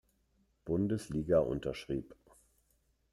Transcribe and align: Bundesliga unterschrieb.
Bundesliga 0.65 1.37
unterschrieb. 1.41 2.15